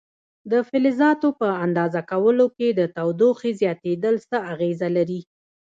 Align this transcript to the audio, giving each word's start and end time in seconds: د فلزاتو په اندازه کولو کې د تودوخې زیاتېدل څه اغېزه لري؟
د 0.51 0.53
فلزاتو 0.69 1.29
په 1.39 1.47
اندازه 1.65 2.01
کولو 2.11 2.45
کې 2.57 2.67
د 2.71 2.81
تودوخې 2.95 3.51
زیاتېدل 3.61 4.15
څه 4.29 4.37
اغېزه 4.51 4.87
لري؟ 4.97 5.21